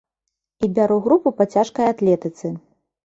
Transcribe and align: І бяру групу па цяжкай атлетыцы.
І 0.67 0.69
бяру 0.79 0.97
групу 1.07 1.35
па 1.41 1.47
цяжкай 1.57 1.93
атлетыцы. 1.93 2.47